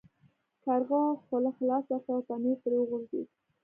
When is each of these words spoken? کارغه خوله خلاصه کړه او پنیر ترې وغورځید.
کارغه 0.63 1.01
خوله 1.23 1.51
خلاصه 1.57 1.95
کړه 2.03 2.13
او 2.15 2.25
پنیر 2.27 2.57
ترې 2.63 2.77
وغورځید. 2.79 3.27